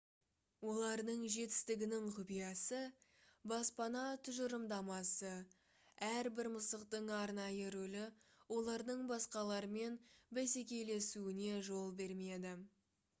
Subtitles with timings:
[0.69, 2.79] олардың жетістігінің құпиясы
[3.51, 5.35] баспана тұжырымдамасы
[6.09, 8.07] әрбір мысықтың арнайы рөлі
[8.59, 10.03] олардың басқалармен
[10.41, 12.57] бәсекелесуіне жол бермейді